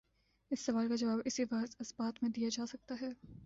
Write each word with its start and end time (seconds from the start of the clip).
اس 0.51 0.65
سوال 0.65 0.87
کا 0.87 0.95
جواب 0.95 1.19
اسی 1.25 1.43
وقت 1.43 1.75
اثبات 1.79 2.23
میں 2.23 2.29
دیا 2.29 2.49
جا 2.51 2.65
سکتا 2.65 2.95
ہے۔ 3.01 3.11